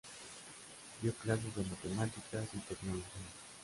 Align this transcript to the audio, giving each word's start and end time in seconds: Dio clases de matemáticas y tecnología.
Dio 0.99 1.13
clases 1.13 1.55
de 1.55 1.61
matemáticas 1.63 2.47
y 2.55 2.57
tecnología. 2.57 3.11